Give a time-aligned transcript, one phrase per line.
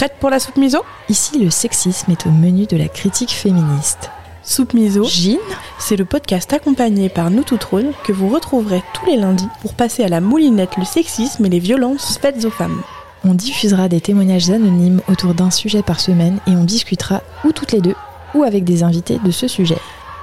[0.00, 0.78] Prête pour la soupe miso?
[1.10, 4.10] Ici, le sexisme est au menu de la critique féministe.
[4.42, 5.36] Soupe miso, Gine
[5.78, 9.74] c'est le podcast accompagné par nous toutes rôles que vous retrouverez tous les lundis pour
[9.74, 12.80] passer à la moulinette le sexisme et les violences faites aux femmes.
[13.26, 17.72] On diffusera des témoignages anonymes autour d'un sujet par semaine et on discutera ou toutes
[17.72, 17.96] les deux
[18.34, 19.76] ou avec des invités de ce sujet.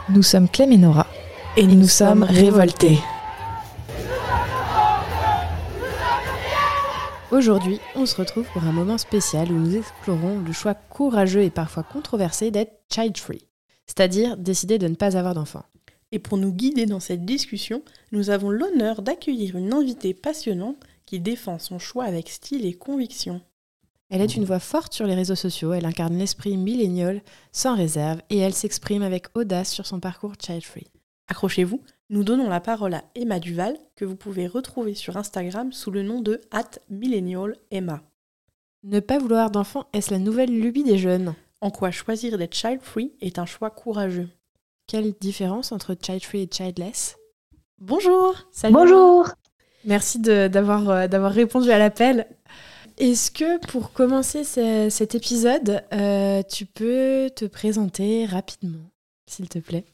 [0.09, 1.05] Nous sommes Clem et Nora
[1.55, 2.97] Et nous sommes révoltés.
[7.29, 11.49] Aujourd'hui, on se retrouve pour un moment spécial où nous explorons le choix courageux et
[11.49, 13.45] parfois controversé d'être child-free,
[13.85, 15.65] c'est-à-dire décider de ne pas avoir d'enfant.
[16.13, 21.19] Et pour nous guider dans cette discussion, nous avons l'honneur d'accueillir une invitée passionnante qui
[21.19, 23.41] défend son choix avec style et conviction.
[24.09, 28.21] Elle est une voix forte sur les réseaux sociaux, elle incarne l'esprit millénial sans réserve
[28.29, 30.87] et elle s'exprime avec audace sur son parcours child-free.
[31.27, 35.91] Accrochez-vous, nous donnons la parole à Emma Duval, que vous pouvez retrouver sur Instagram sous
[35.91, 36.41] le nom de
[36.89, 38.01] @millennialemma.
[38.83, 41.33] Ne pas vouloir d'enfant, est-ce la nouvelle lubie des jeunes?
[41.61, 44.29] En quoi choisir d'être child-free est un choix courageux.
[44.87, 47.17] Quelle différence entre child-free et childless?
[47.79, 48.35] Bonjour
[48.71, 49.27] Bonjour.
[49.85, 52.27] Merci de- d'avoir euh, d'avoir répondu à l'appel.
[52.97, 58.89] Est-ce que pour commencer ce- cet épisode, euh, tu peux te présenter rapidement,
[59.29, 59.85] s'il te plaît?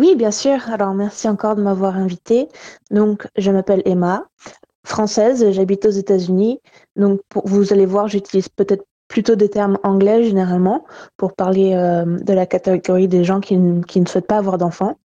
[0.00, 0.58] Oui, bien sûr.
[0.70, 2.48] Alors, merci encore de m'avoir invitée.
[2.90, 4.26] Donc, je m'appelle Emma,
[4.84, 6.60] française, j'habite aux États-Unis.
[6.96, 10.84] Donc, pour- vous allez voir, j'utilise peut-être plutôt des termes anglais généralement
[11.18, 14.58] pour parler euh, de la catégorie des gens qui, ne- qui ne souhaitent pas avoir
[14.58, 14.96] d'enfants.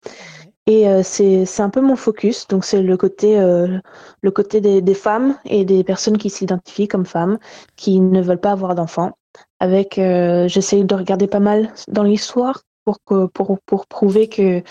[0.67, 2.49] Et euh, c'est un peu mon focus.
[2.49, 3.79] Donc, c'est le côté, euh,
[4.23, 7.39] le côté des, des femmes et des personnes qui s'identifient comme femmes,
[7.77, 9.13] qui ne veulent pas avoir d'enfants.
[9.61, 14.63] Avec, j'essaye de regarder pas mal dans l'histoire pour prouver que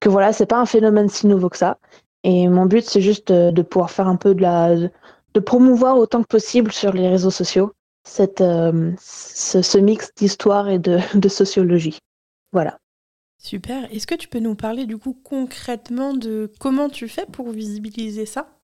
[0.00, 1.78] que voilà, c'est pas un phénomène si nouveau que ça.
[2.24, 5.98] Et mon but, c'est juste de, de pouvoir faire un peu de la de promouvoir
[5.98, 7.72] autant que possible sur les réseaux sociaux
[8.04, 11.98] cette euh, ce, ce mix d'histoire et de, de sociologie.
[12.52, 12.78] Voilà.
[13.38, 13.92] Super.
[13.92, 18.26] Est-ce que tu peux nous parler du coup concrètement de comment tu fais pour visibiliser
[18.26, 18.57] ça?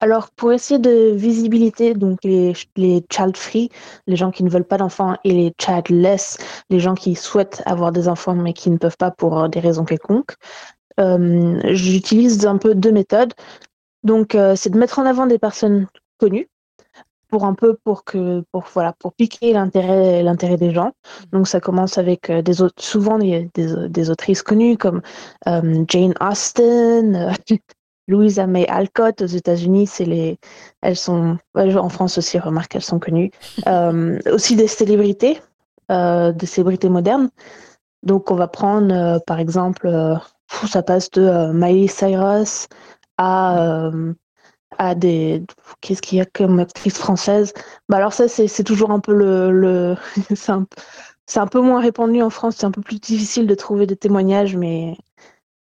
[0.00, 3.70] Alors, pour essayer de visibilité, donc les, les child-free,
[4.06, 6.36] les gens qui ne veulent pas d'enfants, et les childless,
[6.68, 9.60] les gens qui souhaitent avoir des enfants mais qui ne peuvent pas pour euh, des
[9.60, 10.34] raisons quelconques,
[11.00, 13.32] euh, j'utilise un peu deux méthodes.
[14.02, 15.86] Donc, euh, c'est de mettre en avant des personnes
[16.18, 16.48] connues
[17.28, 20.92] pour un peu pour que pour voilà pour piquer l'intérêt l'intérêt des gens.
[21.32, 25.00] Donc, ça commence avec des autres, souvent des, des, des autrices connues comme
[25.48, 27.32] euh, Jane Austen.
[28.08, 30.38] Louisa May Alcott aux États-Unis, c'est les,
[30.82, 33.30] elles sont, en France aussi, remarque, elles sont connues.
[33.66, 35.40] Euh, aussi des célébrités,
[35.90, 37.30] euh, des célébrités modernes.
[38.02, 39.88] Donc, on va prendre, euh, par exemple,
[40.68, 42.68] ça passe de Miley Cyrus
[43.18, 43.90] à,
[44.78, 45.44] à des,
[45.80, 47.52] qu'est-ce qu'il y a comme actrice française?
[47.88, 49.96] Bah alors ça, c'est c'est toujours un peu le, le
[50.34, 50.66] c'est un,
[51.26, 53.96] c'est un peu moins répandu en France, c'est un peu plus difficile de trouver des
[53.96, 54.96] témoignages, mais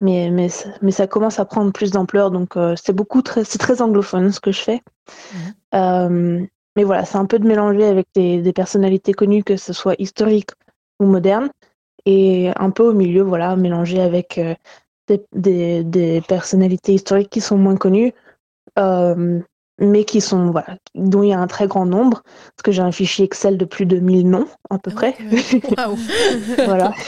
[0.02, 0.48] mais, mais,
[0.82, 4.32] mais ça commence à prendre plus d'ampleur, donc euh, c'est beaucoup très, c'est très anglophone
[4.32, 4.82] ce que je fais.
[5.34, 5.54] Mhm.
[5.76, 6.46] Euh,
[6.76, 9.96] mais voilà, c'est un peu de mélanger avec des, des personnalités connues, que ce soit
[10.00, 10.52] historiques
[11.00, 11.50] ou modernes,
[12.06, 14.56] et un peu au milieu, voilà, mélanger avec euh,
[15.08, 18.14] des, des, des personnalités historiques qui sont moins connues,
[18.80, 19.40] euh,
[19.82, 22.82] mais qui sont, voilà, dont il y a un très grand nombre, parce que j'ai
[22.82, 25.16] un fichier Excel de plus de 1000 noms, à peu près.
[25.78, 25.98] Waouh
[26.66, 26.94] voilà.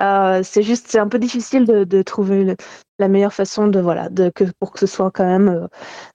[0.00, 2.56] Euh, c'est juste, c'est un peu difficile de, de trouver le-
[2.98, 5.68] la meilleure façon de, voilà, de, que, pour que ce soit quand même euh,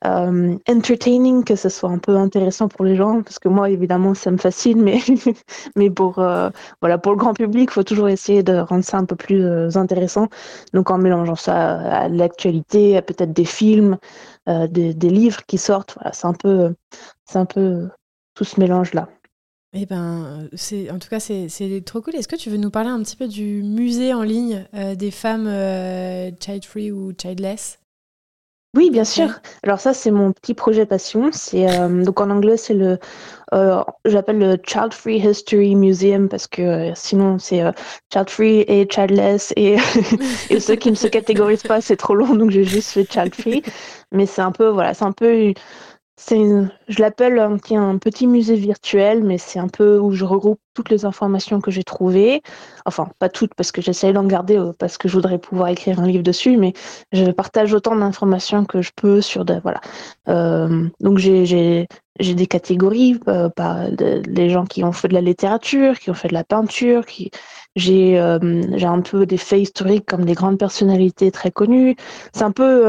[0.05, 4.13] euh, entertaining, que ce soit un peu intéressant pour les gens, parce que moi, évidemment,
[4.13, 4.99] ça me fascine, mais,
[5.75, 6.49] mais pour, euh,
[6.81, 9.69] voilà, pour le grand public, faut toujours essayer de rendre ça un peu plus euh,
[9.75, 10.27] intéressant.
[10.73, 13.97] Donc, en mélangeant ça à l'actualité, à peut-être des films,
[14.47, 16.73] des, des livres qui sortent, voilà, c'est un peu,
[17.25, 17.89] c'est un peu
[18.33, 19.07] tout ce mélange-là.
[19.73, 22.15] Eh ben, c'est en tout cas c'est c'est trop cool.
[22.15, 25.11] Est-ce que tu veux nous parler un petit peu du musée en ligne euh, des
[25.11, 27.79] femmes euh, child-free ou childless?
[28.75, 29.29] Oui, bien sûr.
[29.63, 31.31] Alors ça, c'est mon petit projet passion.
[31.33, 32.99] C'est euh, donc en anglais, c'est le,
[33.53, 37.71] euh, j'appelle le Child Free History Museum parce que euh, sinon c'est euh,
[38.13, 39.77] Child Free et Childless et,
[40.51, 43.35] et ceux qui ne se catégorisent pas, c'est trop long, donc j'ai juste fait Child
[43.35, 43.63] Free.
[44.11, 45.53] Mais c'est un peu, voilà, c'est un peu,
[46.87, 51.05] je l'appelle un, petit- musée virtuel, mais c'est un peu où je regroupe toutes les
[51.05, 52.41] informations que j'ai trouvées.
[52.85, 55.99] Enfin, pas toutes parce que j'essaie d'en garder euh, parce que je voudrais pouvoir écrire
[55.99, 56.73] un livre dessus, mais
[57.13, 59.79] je partage autant d'informations que je peux sur des voilà.
[60.27, 61.87] Euh, donc j'ai j'ai
[62.19, 66.13] j'ai des catégories euh, par de- gens qui ont fait de la littérature, qui ont
[66.13, 67.05] fait de la peinture,
[67.75, 71.95] j'ai euh, j'ai un peu des faits historiques comme des grandes personnalités très connues.
[72.33, 72.85] C'est un peu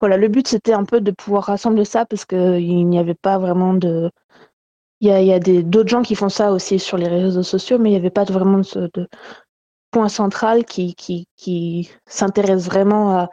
[0.00, 3.14] voilà, le but c'était un peu de pouvoir rassembler ça parce que il n'y avait
[3.14, 4.10] pas vraiment de
[5.00, 7.92] il y a, d'autres gens qui font ça aussi sur les réseaux sociaux, mais il
[7.92, 9.08] n'y avait pas vraiment de,
[9.90, 13.28] point central qui, qui, qui s'intéresse vraiment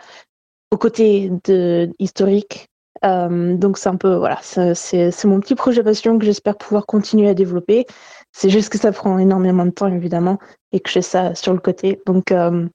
[0.72, 2.68] au côté de, historique.
[3.04, 7.30] Euh, donc c'est un peu, voilà, c'est mon petit projet passion que j'espère pouvoir continuer
[7.30, 7.86] à développer.
[8.32, 10.40] C'est juste que ça prend énormément de temps, évidemment,
[10.72, 12.02] et que j'ai ça sur le côté.
[12.06, 12.68] Donc, euh,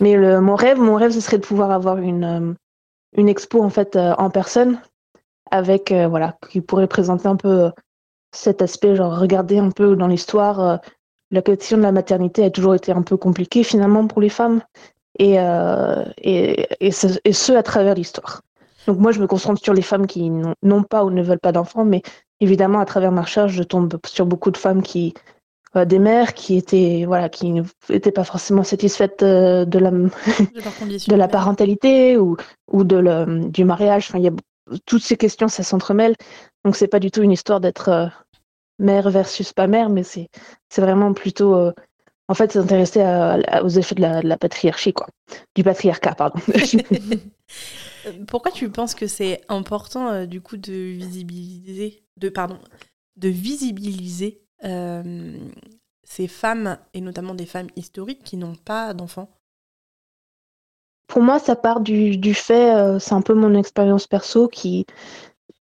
[0.00, 2.54] mais le, mon rêve, mon rêve, ce serait de pouvoir avoir une, euh,
[3.16, 4.80] une expo en fait en personne,
[5.50, 7.70] avec voilà, qui pourrait présenter un peu
[8.32, 10.80] cet aspect, genre regarder un peu dans l'histoire.
[11.30, 14.62] la question de la maternité a toujours été un peu compliquée finalement pour les femmes,
[15.18, 15.34] et,
[16.18, 18.42] et, et, ce, à travers l'histoire.
[18.86, 21.52] Donc moi, je me concentre sur les femmes qui n'ont pas ou ne veulent pas
[21.52, 22.02] d'enfants, mais
[22.40, 25.39] évidemment, à travers ma recherche, je tombe sur beaucoup de femmes qui, euh,
[25.74, 27.52] des mères qui étaient, voilà, qui
[27.88, 32.36] n'étaient pas forcément satisfaites euh, de la, de, la parentalité ou,
[32.70, 34.06] ou de le, du mariage.
[34.08, 34.32] Enfin, il y a
[34.86, 36.14] toutes ces questions, ça s'entremêle.
[36.64, 38.06] Donc c'est pas du tout une histoire d'être euh,
[38.78, 40.28] mère versus pas mère, mais c'est
[40.68, 41.70] c'est vraiment plutôt
[42.28, 43.00] en fait s'intéresser
[43.62, 45.08] aux effets de la, de la, patriarchie, quoi,
[45.54, 46.40] du patriarcat, pardon.
[48.26, 52.58] Pourquoi tu penses que c'est important euh, du coup de visibiliser, de pardon,
[53.16, 59.28] de visibiliser euh, ces femmes et notamment des femmes historiques qui n'ont pas d'enfants
[61.06, 64.86] Pour moi, ça part du, du fait, euh, c'est un peu mon expérience perso qui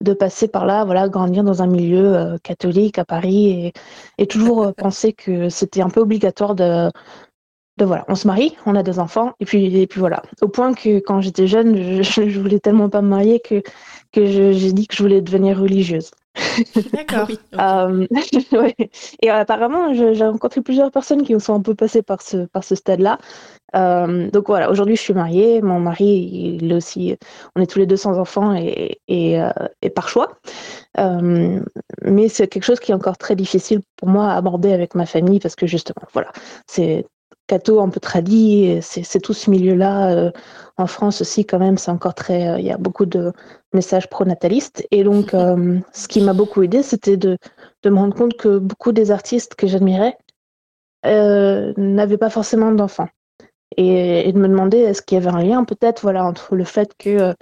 [0.01, 3.74] de passer par là, voilà, grandir dans un milieu catholique à Paris et,
[4.18, 6.90] et toujours penser que c'était un peu obligatoire de
[7.86, 10.22] voilà, on se marie, on a des enfants, et puis, et puis voilà.
[10.42, 13.62] Au point que quand j'étais jeune, je, je, voulais tellement pas me marier que,
[14.12, 16.12] que j'ai dit que je voulais devenir religieuse.
[16.94, 17.28] D'accord.
[17.60, 18.08] euh,
[18.52, 18.76] ouais.
[19.22, 22.76] Et apparemment, j'ai rencontré plusieurs personnes qui sont un peu passées par ce, par ce
[22.76, 23.18] stade-là.
[23.76, 27.16] Euh, donc voilà, aujourd'hui je suis mariée, mon mari, il est aussi,
[27.56, 30.40] on est tous les deux sans enfants et, et, euh, et par choix.
[30.98, 31.60] Euh,
[32.04, 35.06] mais c'est quelque chose qui est encore très difficile pour moi à aborder avec ma
[35.06, 36.31] famille parce que justement, voilà,
[36.68, 37.06] c'est
[37.50, 40.12] catho un peu tradit, c'est tout ce milieu-là.
[40.12, 40.31] Euh,
[40.78, 42.48] en France aussi, quand même, c'est encore très.
[42.48, 43.34] Euh, il y a beaucoup de
[43.74, 44.88] messages pronatalistes.
[44.92, 47.38] Et donc, euh, ce qui m'a beaucoup aidé, c'était de,
[47.84, 50.18] de, me rendre compte que beaucoup des artistes que j'admirais
[51.04, 53.10] n'avaient pas forcément d'enfants.
[53.78, 56.92] Et, de me demander est-ce qu'il y avait un lien peut-être voilà, entre le fait
[56.98, 57.34] que.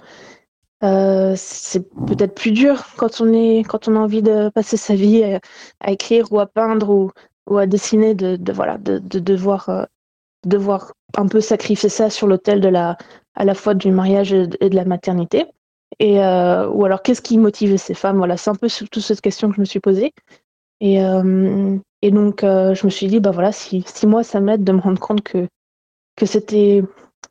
[1.36, 5.24] c'est peut-être plus dur quand on est quand on a envie de passer sa vie
[5.80, 7.10] à, écrire ou à peindre ou,
[7.50, 9.88] ou à dessiner de, de voilà de, de devoir
[10.46, 12.96] devoir un peu sacrifier ça sur l'autel de la,
[13.34, 15.46] à la fois du mariage et de la maternité.
[15.98, 18.18] Et, euh, ou alors, qu'est-ce qui motivait ces femmes?
[18.18, 20.12] Voilà, c'est un peu surtout cette question que je me suis posée.
[20.80, 24.40] Et, euh, et donc, euh, je me suis dit, bah voilà, si, si moi, ça
[24.40, 25.48] m'aide de me rendre compte que,
[26.16, 26.84] que c'était,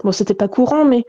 [0.04, 1.06] bon, c'était pas courant, mais,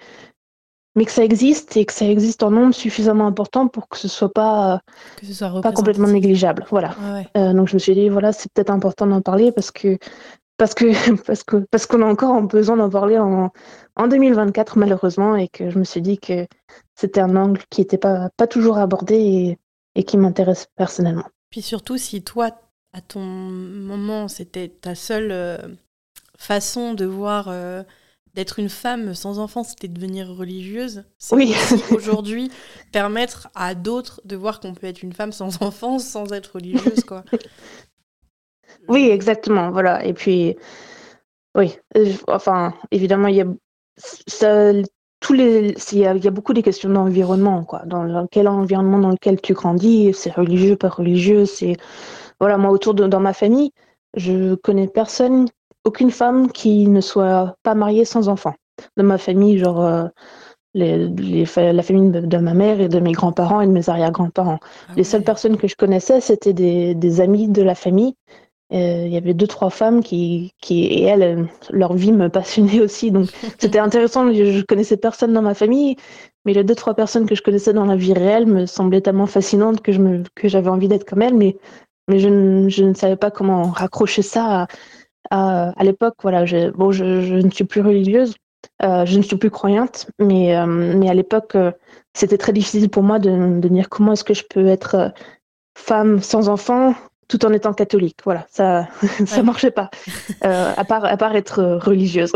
[0.95, 4.09] mais que ça existe et que ça existe en nombre suffisamment important pour que ce
[4.09, 4.81] soit pas,
[5.17, 6.65] que ce soit pas complètement négligeable.
[6.71, 6.95] Voilà.
[7.35, 9.99] donc, je me suis dit, voilà, c'est peut-être important d'en parler parce que
[10.59, 10.85] parce que
[11.27, 13.51] parce que parce qu'on a encore besoin d'en parler en,
[13.97, 16.47] en 2024 malheureusement et que je me suis dit que
[16.95, 19.59] c'était un angle qui n'était pas, pas toujours abordé et,
[19.95, 21.27] et qui m'intéresse personnellement.
[21.51, 22.51] Puis surtout si toi
[22.93, 25.59] à ton moment c'était ta seule euh,
[26.37, 27.83] façon de voir euh,
[28.35, 31.55] d'être une femme sans enfant c'était devenir religieuse oui.
[31.91, 32.51] aujourd'hui
[32.93, 37.05] permettre à d'autres de voir qu'on peut être une femme sans enfant sans être religieuse
[37.05, 37.25] quoi
[38.89, 39.71] oui, exactement.
[39.71, 40.05] Voilà.
[40.05, 40.57] Et puis,
[41.55, 43.47] oui, euh, enfin, évidemment, il y a
[43.97, 44.73] ça,
[45.21, 47.83] tous les, il y, a, il y a beaucoup des questions d'environnement, quoi.
[47.87, 51.77] Dans quel environnement dans lequel tu grandis, c'est religieux, pas religieux, c'est
[52.41, 52.57] voilà.
[52.59, 53.73] Moi, autour de dans ma famille,
[54.15, 55.49] je connais personne,
[55.85, 58.55] aucune femme qui ne soit pas mariée sans enfant.
[58.97, 59.85] Dans ma famille, genre.
[59.85, 60.07] Euh,
[60.75, 64.59] les, les, la famille de, ma mère et de mes grands-parents et de mes arrière-grands-parents.
[64.63, 68.15] Ah les seules personnes que je connaissais, c'était des, des, amis de la famille
[68.71, 73.11] il y avait deux trois femmes qui, qui et elles leur vie me passionnait aussi.
[73.11, 74.33] Donc c'était intéressant.
[74.33, 75.97] Je connaissais personne dans ma famille
[76.49, 79.27] mais les deux trois personnes que je connaissais dans la vie réelle me semblaient tellement
[79.27, 81.35] fascinantes que je me que j'avais envie d'être comme elles.
[81.35, 81.59] Mais
[82.09, 84.67] mais je ne, je ne savais pas comment raccrocher ça
[85.31, 86.15] à, à, l'époque.
[86.23, 88.35] Voilà je, bon je, je, ne suis plus religieuse
[88.83, 91.71] euh, je ne suis plus croyante mais euh, mais à l'époque euh,
[92.15, 95.09] c'était très difficile pour moi de, de dire comment est-ce que je peux être euh,
[95.77, 96.95] femme sans enfant
[97.29, 98.19] tout en étant catholique.
[98.25, 98.89] Voilà, ça
[99.27, 99.91] ça marchait pas.
[100.45, 102.33] Euh, à part à part être religieuse.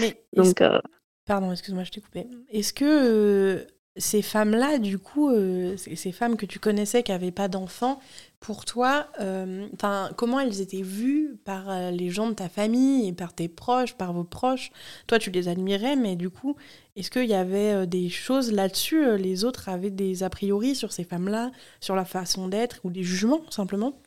[0.00, 0.80] Mais Donc euh,
[1.26, 2.26] pardon, excuse-moi, je t'ai coupé.
[2.50, 7.48] Est-ce que ces femmes-là, du coup, euh, ces femmes que tu connaissais qui n'avaient pas
[7.48, 8.00] d'enfants,
[8.40, 9.68] pour toi, euh,
[10.16, 13.94] comment elles étaient vues par euh, les gens de ta famille et par tes proches,
[13.94, 14.72] par vos proches?
[15.06, 16.56] Toi, tu les admirais, mais du coup,
[16.96, 19.16] est-ce qu'il y avait des choses là-dessus?
[19.18, 23.02] Les autres avaient des a priori sur ces femmes-là, sur la façon d'être ou des
[23.02, 24.01] jugements, simplement?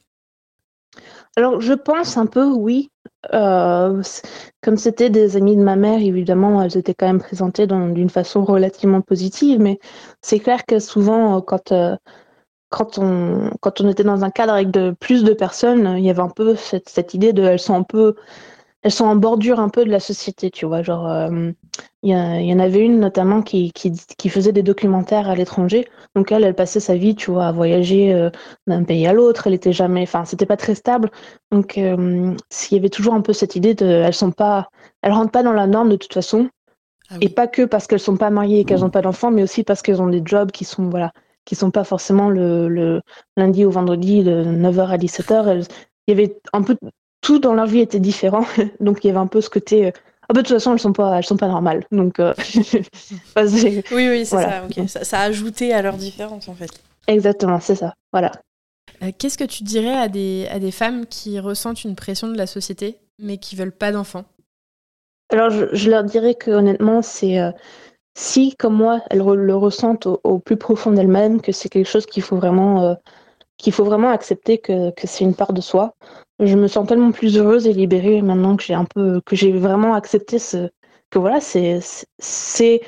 [1.37, 2.91] Alors, je pense un peu, oui.
[3.33, 4.01] Euh,
[4.61, 8.45] comme c'était des amis de ma mère, évidemment, elles étaient quand même présentées d'une façon
[8.45, 9.79] relativement positive, mais
[10.21, 11.95] c'est clair que souvent, euh, quand, euh,
[12.69, 16.09] quand, on, quand on était dans un cadre avec de, plus de personnes, il y
[16.09, 18.15] avait un peu cette, idée de elles sont un peu
[18.83, 20.83] elles sont en bordure un peu de la société, tu vois.
[20.83, 21.29] Genre,
[22.03, 25.87] il y, en avait une notamment qui, qui, faisait des documentaires à l'étranger.
[26.15, 28.29] Donc elle, elle passait sa vie, tu vois, à voyager euh,
[28.67, 29.47] d'un pays à l'autre.
[29.47, 31.09] Elle était jamais, enfin, c'était pas très stable.
[31.51, 32.35] Donc euh,
[32.69, 34.69] il y avait toujours un peu cette idée de, elles sont pas,
[35.01, 36.49] elles rentrent pas dans la norme de toute façon.
[37.09, 39.43] Ah et pas que parce qu'elles sont pas mariées et qu'elles n'ont pas d'enfants, mais
[39.43, 41.11] aussi parce qu'elles ont des jobs qui sont, voilà,
[41.43, 43.01] qui sont pas forcément le, le
[43.35, 45.67] lundi au vendredi de 9h à 17h.
[46.07, 46.75] il y avait un peu
[47.21, 48.45] tout dans leur vie était différent.
[48.79, 49.91] Donc il y avait un peu ce côté.
[50.25, 51.85] Euh, ah bah, de toute façon, elles sont pas, elles sont pas normales.
[51.91, 52.33] Donc, euh,
[53.37, 55.19] oui, oui, c'est ça, ça, ça.
[55.19, 56.71] a ajouté à leur différence, en fait.
[57.07, 57.93] Exactement, c'est ça.
[58.11, 58.31] Voilà.
[59.03, 62.37] Euh, qu'est-ce que tu dirais à des, à des femmes qui ressentent une pression de
[62.37, 64.25] la société, mais qui veulent pas d'enfants?
[65.31, 67.39] Alors, je, leur dirais que honnêtement, c'est
[68.15, 72.23] si, comme moi, elles le ressentent au, plus profond d'elles-mêmes, que c'est quelque chose qu'il
[72.23, 72.95] faut vraiment
[73.57, 75.95] qu'il faut vraiment accepter que, que c'est une part de soi
[76.39, 79.51] je me sens tellement plus heureuse et libérée maintenant que j'ai un peu que j'ai
[79.51, 80.69] vraiment accepté ce
[81.09, 81.79] que voilà c'est
[82.19, 82.81] c'est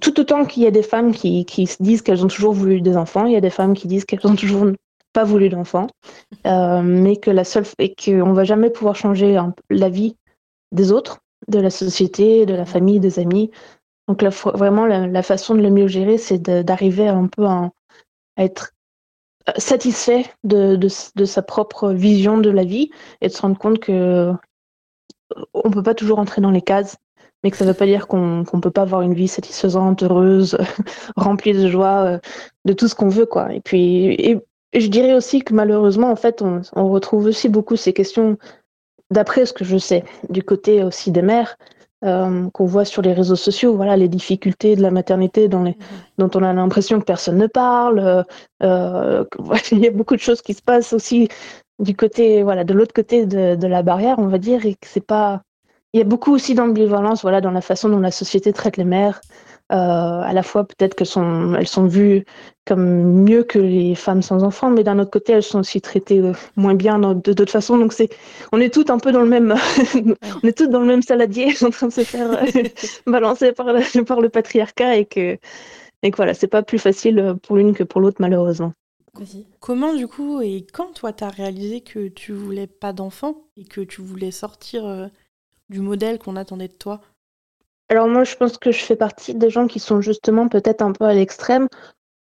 [0.00, 2.80] tout autant qu'il y a des femmes qui, qui se disent qu'elles ont toujours voulu
[2.80, 4.66] des enfants, il y a des femmes qui disent qu'elles ont toujours
[5.12, 5.88] pas voulu d'enfants,
[6.46, 10.16] euh, mais que la seule et qu'on va jamais pouvoir changer la vie
[10.72, 13.50] des autres, de la société, de la famille, des amis.
[14.06, 17.70] Donc vraiment la, façon de le mieux gérer, c'est d'arriver un peu à
[18.36, 18.72] être
[19.56, 22.90] satisfait de, de, sa propre vision de la vie
[23.20, 24.32] et de se rendre compte que euh,
[25.54, 26.96] on peut pas toujours entrer dans les cases,
[27.42, 30.02] mais que ça ne veut pas dire qu'on ne peut pas avoir une vie satisfaisante,
[30.02, 30.58] heureuse,
[31.16, 32.18] remplie de joie, euh,
[32.64, 33.52] de tout ce qu'on veut, quoi.
[33.52, 34.38] Et puis, et,
[34.74, 38.36] je dirais aussi que malheureusement, en fait, on, on retrouve aussi beaucoup ces questions,
[39.10, 41.56] d'après ce que je sais, du côté aussi des mères,
[42.04, 45.72] euh, qu'on voit sur les réseaux sociaux, voilà, les difficultés de la maternité dans les,
[45.72, 45.76] mhm.
[46.18, 47.98] dont on a l'impression que personne ne parle.
[47.98, 48.22] Euh,
[48.62, 49.24] euh
[49.72, 51.28] il y a beaucoup de choses qui se passent aussi
[51.80, 54.86] du côté, voilà, de l'autre côté de, de, la barrière, on va dire, et que
[54.86, 55.42] c'est pas.
[55.92, 58.84] Il y a beaucoup aussi d'ambivalence, voilà, dans la façon dont la société traite les
[58.84, 59.20] mères.
[59.70, 62.24] Euh, à la fois peut-être qu'elles sont, elles sont vues
[62.66, 66.20] comme mieux que les femmes sans enfants, mais d'un autre côté, elles sont aussi traitées
[66.20, 67.76] euh, moins bien de d'autres façons.
[67.76, 67.92] Donc
[68.52, 69.54] on est toutes un peu dans le même,
[70.42, 72.62] on est toutes dans le même saladier, en train de se faire euh,
[73.06, 73.66] balancer par
[74.20, 75.38] le, patriarcat et que,
[76.02, 78.72] et que voilà, c'est pas plus facile pour l'une que pour l'autre malheureusement.
[79.60, 83.64] Comment du coup et quand toi tu as réalisé que tu voulais pas d'enfants et
[83.64, 85.10] que tu voulais sortir
[85.68, 87.00] du modèle qu'on attendait de toi?
[87.88, 90.92] Alors moi, je pense que je fais partie des gens qui sont justement peut-être un
[90.92, 91.68] peu à l'extrême,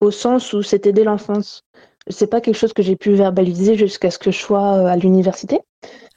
[0.01, 1.63] au sens où c'était dès l'enfance.
[2.09, 4.97] C'est pas quelque chose que j'ai pu verbaliser jusqu'à ce que je sois euh, à
[4.97, 5.61] l'université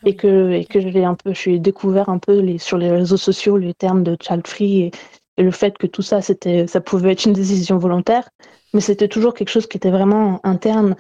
[0.05, 2.91] et que et que j'ai un peu, je suis découvert un peu les, sur les
[2.91, 4.91] réseaux sociaux les termes de child free et,
[5.37, 8.29] et le fait que tout ça c'était, ça pouvait être une décision volontaire,
[8.75, 10.97] mais c'était toujours quelque chose qui était vraiment interne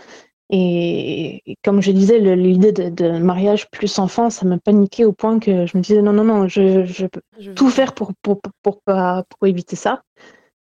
[0.51, 5.67] et, comme je disais, l'idée de, mariage plus enfant, ça m'a paniqué au point que
[5.67, 7.21] je me disais non, non, non, je, peux
[7.55, 10.03] tout faire pour, pour, pour, pour, éviter ça,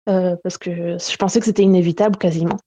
[0.10, 2.58] euh, parce que je pensais que c'était inévitable quasiment.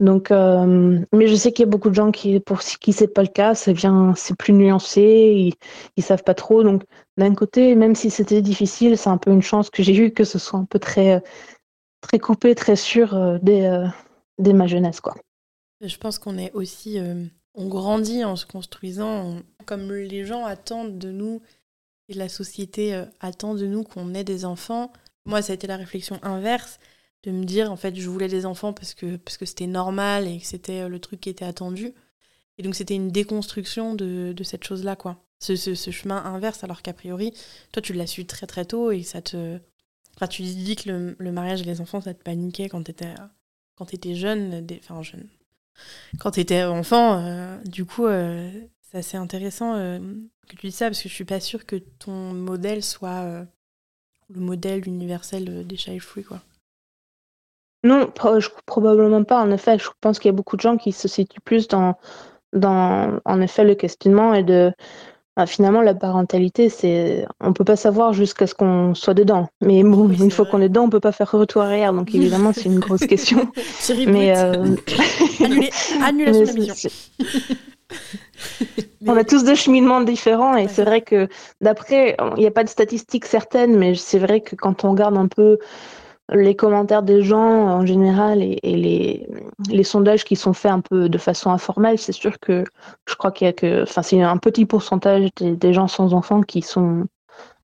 [0.00, 3.08] Donc, euh, mais je sais qu'il y a beaucoup de gens qui, pour qui c'est
[3.08, 5.54] pas le cas, c'est bien, c'est plus nuancé, ils,
[5.96, 6.62] ils savent pas trop.
[6.64, 6.82] Donc,
[7.16, 10.24] d'un côté, même si c'était difficile, c'est un peu une chance que j'ai eue que
[10.24, 11.22] ce soit un peu très,
[12.02, 13.70] très coupé, très sûr euh, dès,
[14.38, 15.14] dès ma jeunesse, quoi.
[15.80, 16.98] Je pense qu'on est aussi.
[16.98, 21.42] Euh, on grandit en se construisant comme les gens attendent de nous
[22.08, 24.92] et la société euh, attend de nous qu'on ait des enfants.
[25.24, 26.78] Moi, ça a été la réflexion inverse
[27.24, 30.28] de me dire en fait, je voulais des enfants parce que parce que c'était normal
[30.28, 31.92] et que c'était euh, le truc qui était attendu.
[32.58, 35.22] Et donc, c'était une déconstruction de, de cette chose-là, quoi.
[35.40, 37.34] Ce, ce, chemin inverse, alors qu'a priori,
[37.70, 39.58] toi, tu l'as su très très tôt et ça te.
[40.16, 43.12] Enfin, tu dis que le, le mariage et les enfants, ça te paniquait quand t'étais
[43.74, 45.28] quand étais jeune, enfin jeune,
[46.18, 47.20] quand tu étais enfant.
[47.20, 48.50] Euh, du coup, euh,
[48.82, 49.98] c'est assez intéressant euh,
[50.48, 53.24] que tu dis ça parce que je suis pas sûre que ton modèle soit
[54.28, 56.40] le modèle universel des child free, quoi.
[57.84, 58.12] Non,
[58.66, 59.40] probablement pas.
[59.40, 61.96] En effet, je pense qu'il y a beaucoup de gens qui se situent plus dans,
[62.52, 64.72] dans en effet, le questionnement et de
[65.36, 69.48] bah, finalement, la parentalité, c'est, on peut pas savoir jusqu'à ce qu'on soit dedans.
[69.60, 71.92] Mais bon, une fois qu'on est dedans, on peut pas faire retour arrière.
[71.92, 73.50] Donc évidemment, c'est une grosse question.
[74.06, 74.76] mais euh...
[76.02, 76.90] annulation mission.
[79.06, 81.28] On a tous des cheminements différents et c'est vrai que
[81.60, 85.16] d'après, il n'y a pas de statistiques certaines, mais c'est vrai que quand on regarde
[85.16, 85.58] un peu
[86.32, 91.18] les commentaires des gens en général et, les, sondages qui sont faits un peu de
[91.18, 92.64] façon informelle, c'est sûr que
[93.08, 96.42] je crois qu'il y a que, enfin, c'est un petit pourcentage des, gens sans enfants
[96.42, 97.06] qui sont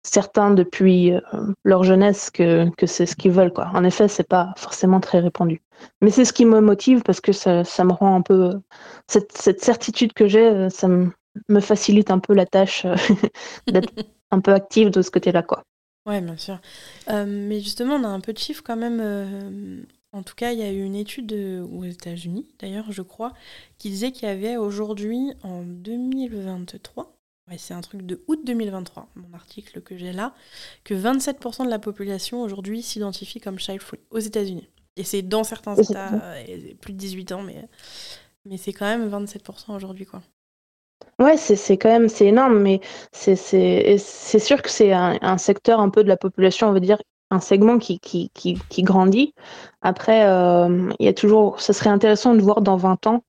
[0.02, 1.20] certains depuis euh,
[1.64, 3.70] leur jeunesse que, c'est ce qu'ils veulent, quoi.
[3.74, 5.62] En effet, c'est pas forcément très répandu.
[6.00, 8.60] Mais c'est ce qui me motive parce que ça, ça me rend un peu,
[9.06, 11.10] cette, cette certitude que j'ai, euh, ça me,
[11.48, 12.96] me facilite un peu la tâche euh,
[13.66, 13.92] d'être
[14.30, 15.62] un peu active de ce côté-là, quoi.
[16.06, 16.60] Ouais, bien sûr.
[17.08, 19.00] Euh, mais justement, on a un peu de chiffres quand même.
[19.00, 19.82] Euh,
[20.12, 23.32] en tout cas, il y a eu une étude aux États-Unis, d'ailleurs, je crois,
[23.78, 27.16] qui disait qu'il y avait aujourd'hui, en 2023,
[27.48, 30.34] ouais, c'est un truc de août 2023, mon article que j'ai là,
[30.84, 34.68] que 27% de la population aujourd'hui s'identifie comme child free aux États-Unis.
[34.96, 36.20] Et c'est dans certains États,
[36.82, 37.66] plus de 18 ans, mais,
[38.44, 40.22] mais c'est quand même 27% aujourd'hui, quoi.
[41.18, 42.80] Ouais, c'est quand même c'est énorme, mais
[43.12, 46.98] c'est sûr que c'est un, secteur un peu de la population, on va dire,
[47.30, 49.34] un segment qui, qui, qui, qui grandit.
[49.82, 53.24] Après, euh, il y a toujours, ce serait intéressant de voir dans 20 ans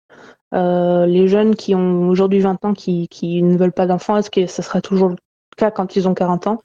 [0.54, 4.30] euh, les jeunes qui ont aujourd'hui 20 ans qui, qui ne veulent pas d'enfants, est-ce
[4.30, 5.16] que ce sera toujours le
[5.58, 6.62] cas quand ils ont 40 ans?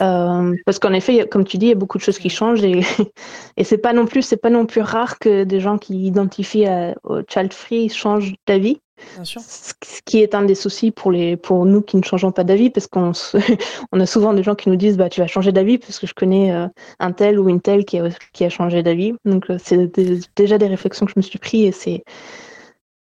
[0.00, 2.64] Euh, parce qu'en effet, comme tu dis, il y a beaucoup de choses qui changent
[2.64, 2.80] et,
[3.56, 6.94] et c'est pas non plus c'est pas non plus rare que des gens qui identifient
[7.04, 8.80] au child free changent d'avis.
[9.24, 12.70] Ce qui est un des soucis pour, les, pour nous qui ne changeons pas d'avis,
[12.70, 13.12] parce qu'on
[13.92, 16.06] on a souvent des gens qui nous disent bah, Tu vas changer d'avis, parce que
[16.06, 16.68] je connais euh,
[17.00, 19.14] un tel ou une telle qui a, qui a changé d'avis.
[19.24, 19.90] Donc, euh, c'est
[20.36, 22.04] déjà des réflexions que je me suis pris et c'est.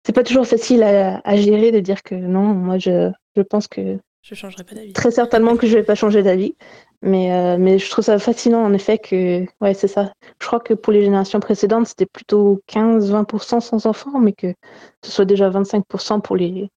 [0.07, 3.69] C'est pas toujours facile à, à, gérer de dire que non, moi je, je pense
[3.69, 4.93] que je changerai pas d'avis.
[4.93, 6.55] Très certainement que je vais pas changer d'avis.
[7.03, 10.13] Mais, euh, mais je trouve ça fascinant en effet que, ouais, c'est ça.
[10.41, 14.55] Je crois que pour les générations précédentes, c'était plutôt 15-20% sans enfants, mais que
[15.03, 16.69] ce soit déjà 25% pour les,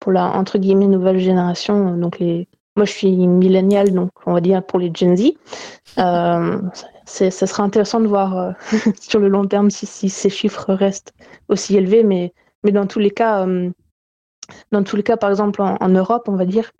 [0.00, 1.96] pour la, entre guillemets, nouvelle génération.
[1.96, 5.32] Donc les, moi, je suis millénial, donc on va dire pour les Gen Z.
[5.98, 6.60] Euh,
[7.04, 8.52] ça sera intéressant de voir euh,
[9.00, 11.12] sur le long terme si, ces chiffres restent
[11.48, 12.32] aussi élevés, mais,
[12.64, 13.70] mais dans tous les cas, euh,
[14.72, 16.70] dans tous les cas, par exemple en, Europe, on va dire,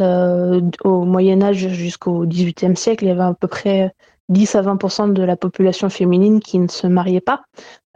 [0.00, 3.94] euh, au Moyen Âge jusqu'au XVIIIe siècle, il y avait à peu près
[4.28, 7.42] 10 à 20% de la population féminine qui ne se mariait pas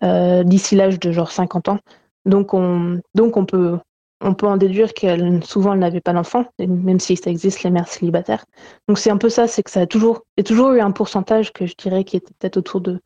[0.03, 1.79] euh, d'ici l'âge de genre 50 ans.
[2.25, 3.79] Donc on, donc on peut
[4.21, 7.71] on peut en déduire qu'elle souvent elle n'avait pas d'enfant, même si ça existe les
[7.71, 8.45] mères célibataires.
[8.89, 11.67] Donc c'est un peu ça, c'est que ça a toujours, toujours eu un pourcentage que
[11.67, 13.01] je dirais qui était peut-être autour de,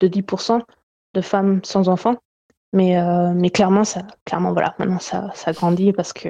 [0.00, 0.62] de 10%
[1.14, 2.16] de femmes sans enfants.
[2.74, 6.28] Mais, euh, mais clairement, ça, clairement, voilà, maintenant ça, ça grandit parce que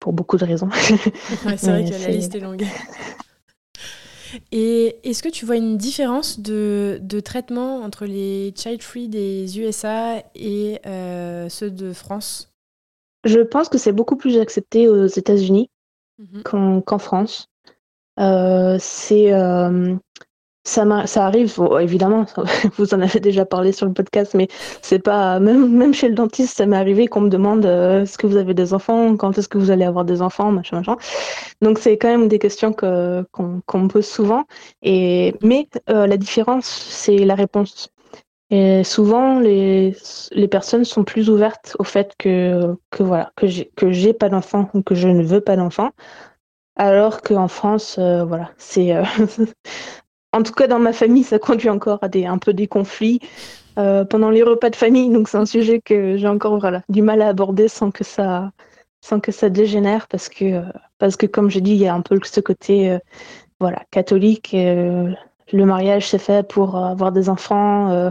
[0.00, 0.70] pour beaucoup de raisons.
[0.72, 2.64] c'est vrai que la liste est longue.
[4.52, 9.58] Et est-ce que tu vois une différence de, de, traitement entre les child free des
[9.58, 12.50] USA et euh, ceux de France?
[13.24, 15.68] Je pense que c'est beaucoup plus accepté aux États-Unis
[16.18, 16.82] mhm.
[16.84, 17.48] qu'en France.
[18.18, 19.32] Euh, c'est
[20.64, 20.84] ça,
[21.26, 22.26] arrive, évidemment,
[22.76, 24.48] vous en avez déjà parlé sur le podcast, mais
[24.82, 28.18] c'est pas même même chez le dentiste, ça m'est arrivé qu'on me demande euh, est-ce
[28.18, 30.96] que vous avez des enfants, quand est-ce que vous allez avoir des enfants, machin, machin.
[31.62, 34.44] Donc c'est quand même des questions que qu'on me pose souvent.
[34.82, 37.88] Et mais euh, la différence, c'est la réponse.
[38.50, 39.94] Et souvent, les,
[40.32, 44.82] les personnes sont plus ouvertes au fait que, que voilà, que j'ai pas d'enfant ou
[44.82, 45.90] que je ne veux pas d'enfant.
[46.76, 48.92] Alors qu'en France, euh, voilà, c'est,
[50.32, 53.20] en tout cas dans ma famille, ça conduit encore à des, un peu des conflits
[53.78, 55.10] euh, pendant les repas de famille.
[55.10, 58.52] Donc c'est un sujet que j'ai encore voilà, du mal à aborder sans que ça,
[59.00, 60.62] sans que ça dégénère parce que, euh,
[60.98, 62.98] parce que comme j'ai dit, il y a un peu ce côté euh,
[63.60, 64.52] voilà, catholique.
[64.54, 68.10] le mariage c'est fait pour avoir des enfants.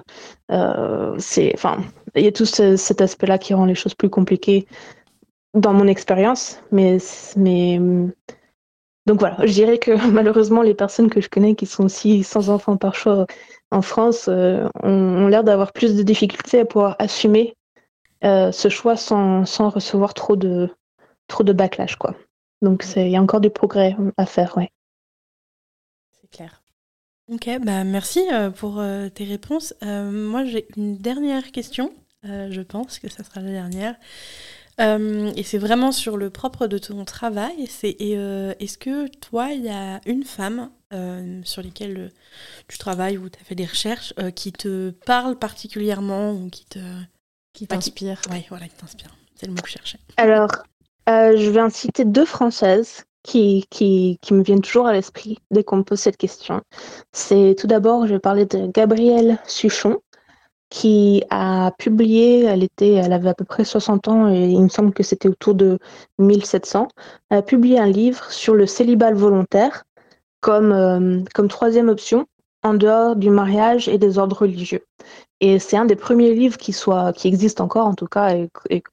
[1.18, 1.78] c'est, enfin,
[2.16, 4.68] il y a tout cet aspect-là qui rend les choses plus compliquées
[5.56, 6.62] dans mon expérience.
[6.72, 6.98] Mais,
[7.36, 7.80] mais
[9.06, 12.50] donc voilà, je dirais que malheureusement, les personnes que je connais qui sont aussi sans
[12.50, 13.26] enfants par choix
[13.72, 17.56] en France euh, ont, l'air d'avoir plus de difficultés à pouvoir assumer
[18.24, 20.70] euh, ce choix sans, recevoir trop de,
[21.28, 21.96] trop de backlash.
[21.96, 22.16] Quoi.
[22.62, 24.58] Donc il y a encore du progrès à faire.
[24.58, 24.70] Ouais.
[26.22, 26.62] C'est clair.
[27.32, 28.84] Ok, bah merci euh, pour
[29.14, 29.74] tes réponses.
[29.82, 31.94] moi, j'ai une dernière question.
[32.24, 33.96] je pense que ça sera la dernière.
[34.80, 37.68] Euh, et c'est vraiment sur le propre de ton travail.
[37.68, 42.12] C'est euh, est-ce que toi, il y a une femme euh, sur laquelle
[42.68, 46.80] tu travailles ou tu as fait des recherches qui te parle particulièrement ou qui te
[47.54, 49.16] qui t'inspire Oui, voilà, qui t'inspire.
[49.36, 50.00] C'est le mot que je cherchais.
[50.18, 50.50] Alors,
[51.10, 55.40] Euh, je vais en citer deux françaises qui, qui, qui me viennent toujours à l'esprit
[55.50, 56.62] dès qu'on me pose cette question.
[57.14, 60.02] C'est tout d'abord, je vais parler de Gabrielle Suchon,
[60.70, 64.70] qui a publié, elle, était, elle avait à peu près 60 ans et il me
[64.70, 65.80] semble que c'était autour de
[66.20, 66.88] 1700,
[67.30, 69.84] elle a publié un livre sur le célibat volontaire
[70.42, 72.28] comme, euh, comme troisième option
[72.64, 74.86] en dehors du mariage et des ordres religieux.
[75.40, 78.36] Et c'est un des premiers livres qui, soit, qui existe encore en tout cas
[78.70, 78.84] et,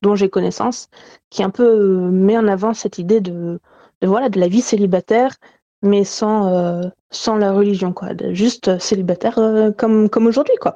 [0.00, 0.88] dont j'ai connaissance,
[1.28, 3.60] qui un peu euh, met en avant cette idée de,
[4.02, 5.34] voilà, de la vie célibataire
[5.82, 8.08] mais sans, euh, sans la religion, quoi.
[8.30, 10.74] Juste célibataire euh, comme, comme aujourd'hui, quoi.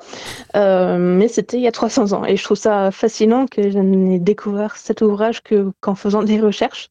[0.56, 2.24] Euh, mais c'était il y a 300 ans.
[2.24, 6.40] Et je trouve ça fascinant que je n'ai découvert cet ouvrage que, qu'en faisant des
[6.40, 6.90] recherches.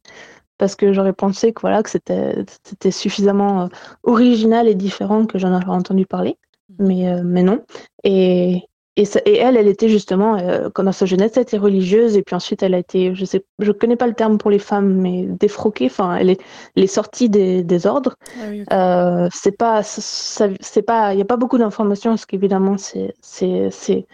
[0.58, 3.70] Parce que j'aurais pensé que, voilà, que c'était, c'était suffisamment
[4.04, 6.38] original et différent que j'en aurais entendu parler.
[6.78, 6.86] Mmh.
[6.86, 7.64] Mais, mais non.
[8.04, 8.62] Et,
[8.98, 12.62] et, elle, elle était justement, euh, dans sa jeunesse, elle était religieuse, et puis ensuite,
[12.62, 15.86] elle a été, je sais, je connais pas le terme pour les femmes, mais défroquée.
[15.86, 16.42] Enfin, elle est,
[16.76, 18.16] elle est sortie des, des ordres.
[18.70, 23.14] Ah euh, c'est pas, c'est pas, il y a pas beaucoup d'informations parce qu'évidemment, c'est,
[23.22, 24.06] c'est, c'est,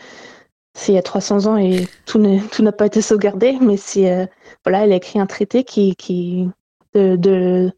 [0.88, 3.58] il y a 300 ans et tout tout n'a pas été sauvegardé.
[3.60, 4.26] Mais c'est, euh,
[4.64, 6.48] voilà, elle a écrit un traité qui, qui
[6.94, 7.72] de, de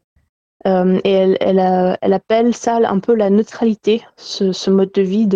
[0.66, 5.26] euh, et elle, elle, elle, appelle ça un peu la neutralité, ce, mode de vie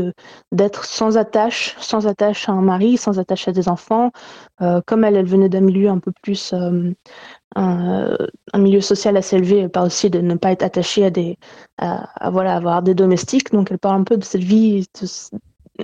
[0.53, 4.13] d'être sans attache, sans attache à un mari, sans attache à des enfants.
[4.61, 6.93] Euh, comme elle, elle venait d'un milieu un peu plus, euh,
[7.57, 8.17] un,
[8.53, 11.39] un, milieu social assez élevé, elle parle aussi de ne pas être attachée à des,
[11.79, 13.51] à, voilà, avoir des domestiques.
[13.51, 14.87] Donc elle parle un peu de cette vie,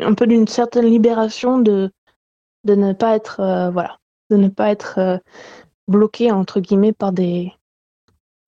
[0.00, 1.90] un peu d'une certaine libération de,
[2.64, 3.96] de ne pas être, voilà,
[4.28, 5.20] de ne pas être
[5.88, 7.52] bloquée entre guillemets par des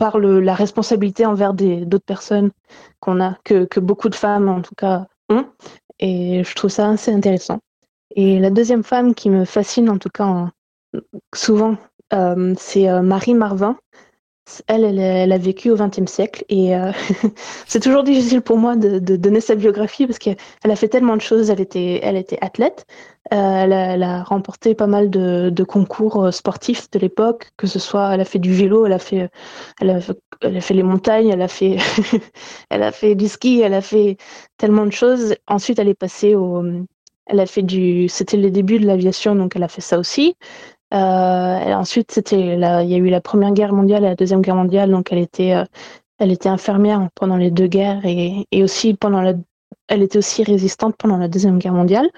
[0.02, 2.50] par la responsabilité envers d'autres personnes
[2.98, 5.46] qu'on a, que, beaucoup de femmes en tout cas ont.
[6.00, 7.60] Et je trouve ça assez intéressant.
[8.16, 10.48] Et la deuxième femme qui me fascine en tout cas
[11.32, 11.76] souvent,
[12.14, 13.78] euh, c'est euh, Marie Marvin.
[14.66, 16.90] Elle, elle, a vécu au XXe siècle et euh,
[17.66, 21.20] c'est toujours difficile pour moi de, donner sa biographie parce qu'elle a fait tellement de
[21.20, 21.48] choses.
[21.48, 22.84] Elle était, elle était athlète,
[23.32, 28.12] euh, elle, a, remporté pas mal de, concours euh, sportifs de l'époque, que ce soit,
[28.14, 29.30] elle a fait du vélo, elle a fait,
[29.80, 31.76] elle a fait les montagnes, elle a fait,
[32.70, 34.16] elle a fait du ski, elle a fait
[34.58, 35.36] tellement de choses.
[35.46, 36.64] Ensuite, elle est passée au,
[37.26, 40.36] elle a fait du, c'était les débuts de l'aviation, donc elle a fait ça aussi.
[40.92, 44.56] Euh, ensuite, c'était il y a eu la Première Guerre mondiale et la Deuxième Guerre
[44.56, 45.64] mondiale, donc elle était, euh,
[46.18, 49.34] elle était infirmière pendant les deux guerres et, et aussi pendant la,
[49.88, 52.08] elle était aussi résistante pendant la Deuxième Guerre mondiale.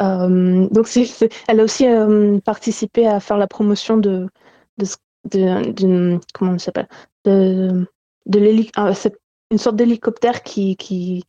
[0.00, 1.86] Euh, donc, c'est, elle a aussi
[2.44, 4.28] participé à faire la promotion de,
[5.30, 6.88] de, comment ça s'appelle,
[7.24, 7.86] de,
[8.26, 8.38] de
[9.50, 11.24] une sorte d'hélicoptère qui, qui,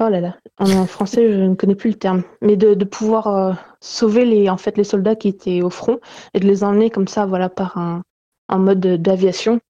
[0.00, 3.26] oh là là, en, français je ne connais plus le terme, mais de, de pouvoir
[3.28, 5.98] euh, sauver les, en fait, les soldats qui étaient au front
[6.34, 8.02] et de les emmener comme ça, voilà, par un,
[8.48, 9.60] un mode d'aviation,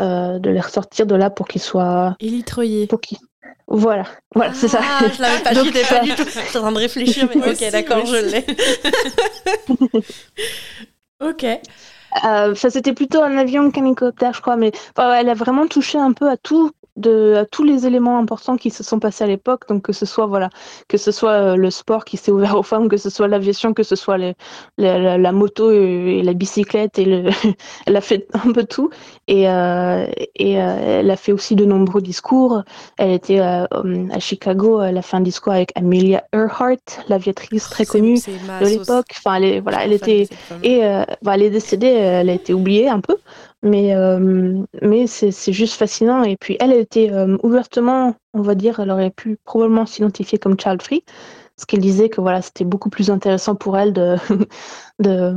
[0.00, 2.86] euh, de les ressortir de là pour qu'ils soient élitroyés.
[2.86, 3.18] Pour qu'ils
[3.70, 4.80] voilà, voilà, c'est ça.
[4.82, 6.24] Ah, je l'avais pas, Donc, je pas du tout.
[6.24, 8.46] Je suis en train de réfléchir, mais ok, d'accord, je l'ai.
[11.28, 11.60] ok.
[12.24, 15.66] Euh, ça, c'était plutôt un avion qu'un hélicoptère, je crois, mais enfin, elle a vraiment
[15.66, 19.24] touché un peu à tout de à tous les éléments importants qui se sont passés
[19.24, 19.68] à l'époque.
[19.68, 20.50] Donc que ce soit voilà
[20.88, 23.74] que ce soit euh, le sport qui s'est ouvert aux femmes que ce soit l'aviation
[23.74, 24.34] que ce soit les,
[24.76, 27.30] la, la, moto et la bicyclette et le
[27.86, 28.90] elle a fait un peu tout.
[29.26, 32.62] Et euh, et euh, elle a fait aussi de nombreux discours.
[32.96, 33.66] Elle était euh,
[34.10, 36.76] à Chicago elle a fait un discours avec Amelia Earhart
[37.08, 39.06] l'aviatrice très connue de l'époque.
[39.16, 40.28] Enfin elle est, voilà elle était
[40.62, 43.16] et euh, bah, elle est décédée elle a été oubliée un peu
[43.62, 46.22] mais, euh, mais c'est juste fascinant.
[46.22, 50.38] Et puis, elle, elle était euh, ouvertement, on va dire, elle aurait pu probablement s'identifier
[50.38, 51.02] comme child free,
[51.58, 54.14] parce qu'elle disait que voilà, c'était beaucoup plus intéressant pour elle de,
[55.00, 55.34] de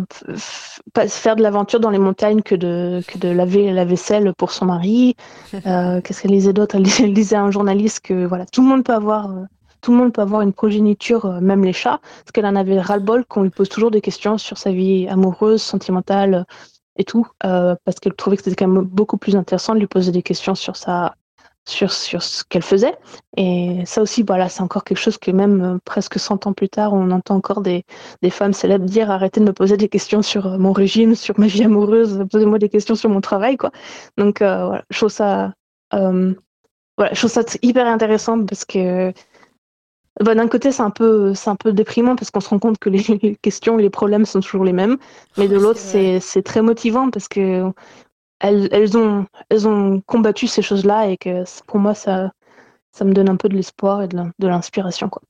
[1.07, 4.65] faire de l'aventure dans les montagnes que de, que de laver la vaisselle pour son
[4.65, 5.15] mari.
[5.65, 6.75] Euh, Qu'est-ce qu'elle disait d'autre?
[6.75, 9.31] Elle, elle, disait à un journaliste que voilà, tout le monde peut avoir.
[9.31, 9.43] Euh,
[9.81, 12.79] tout le monde peut avoir une progéniture, euh, même les chats, parce qu'elle en avait
[12.79, 16.45] ras-le-bol qu'on lui pose toujours des questions sur sa vie amoureuse, sentimentale,
[16.97, 19.87] et tout, euh, parce qu'elle trouvait que c'était quand même beaucoup plus intéressant de lui
[19.87, 21.15] poser des questions sur sa
[21.67, 22.95] sur, sur ce qu'elle faisait.
[23.37, 26.69] Et ça aussi, voilà, c'est encore quelque chose que même euh, presque 100 ans plus
[26.69, 27.85] tard, on entend encore des,
[28.23, 31.39] des femmes célèbres dire arrêtez de me poser des questions sur euh, mon régime, sur
[31.39, 33.71] ma vie amoureuse, posez-moi des questions sur mon travail, quoi.
[34.17, 35.53] Donc voilà, je trouve ça,
[35.91, 39.13] voilà, je trouve ça hyper intéressant parce que
[40.19, 42.77] bah, d'un côté, c'est un peu, c'est un peu déprimant parce qu'on se rend compte
[42.77, 44.97] que les questions et les problèmes sont toujours les mêmes.
[45.37, 47.71] Mais de l'autre, c'est, c'est très motivant parce que
[48.39, 52.31] elles, elles ont, elles ont combattu ces choses-là et que pour moi, ça,
[52.91, 55.21] ça me donne un peu de l'espoir et de l'inspiration, quoi.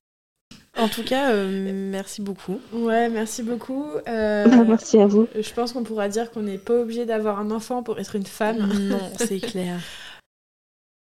[0.78, 2.60] En tout cas, euh, merci beaucoup.
[2.72, 3.86] Ouais, merci beaucoup.
[4.08, 5.28] Euh, Merci à vous.
[5.36, 8.26] je pense qu'on pourra dire qu'on n'est pas obligé d'avoir un enfant pour être une
[8.26, 8.70] femme.
[8.90, 9.80] Non, c'est clair.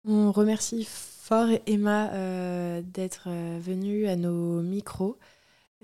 [0.05, 0.88] On remercie
[1.23, 5.17] fort Emma euh, d'être euh, venue à nos micros.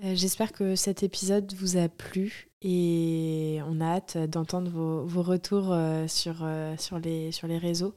[0.04, 5.22] Euh, J'espère que cet épisode vous a plu et on a hâte d'entendre vos, vos
[5.22, 6.46] retours euh, sur,
[6.78, 7.94] sur, les, sur les réseaux.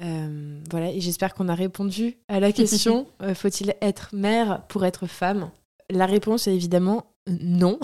[0.00, 4.84] Euh, voilà, et j'espère qu'on a répondu à la question euh, faut-il être mère pour
[4.84, 5.50] être femme?
[5.90, 7.80] La réponse est évidemment non.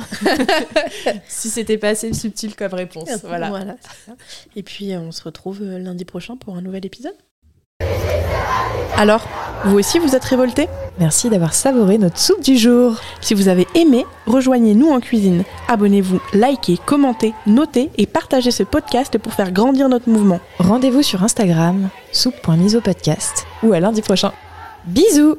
[1.28, 3.08] si c'était pas assez subtil comme réponse.
[3.24, 3.76] Voilà.
[4.54, 7.16] Et puis, on se retrouve lundi prochain pour un nouvel épisode.
[8.96, 9.26] Alors,
[9.64, 10.68] vous aussi vous êtes révoltés?
[10.98, 12.96] Merci d'avoir savouré notre soupe du jour.
[13.22, 15.44] Si vous avez aimé, rejoignez-nous en cuisine.
[15.68, 20.40] Abonnez-vous, likez, commentez, notez et partagez ce podcast pour faire grandir notre mouvement.
[20.58, 24.32] Rendez-vous sur Instagram, soupe.misopodcast ou à lundi prochain.
[24.84, 25.36] Bisous